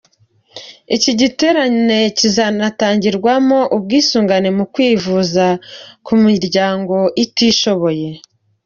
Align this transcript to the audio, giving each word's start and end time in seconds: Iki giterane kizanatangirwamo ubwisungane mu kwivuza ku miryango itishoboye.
Iki 0.95 1.11
giterane 1.19 1.97
kizanatangirwamo 2.17 3.59
ubwisungane 3.75 4.49
mu 4.57 4.65
kwivuza 4.73 5.45
ku 6.05 6.13
miryango 6.23 6.97
itishoboye. 7.23 8.09